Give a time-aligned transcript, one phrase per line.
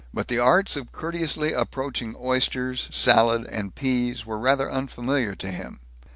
[0.11, 5.79] But the arts of courteously approaching oysters, salad, and peas were rather unfamiliar to him.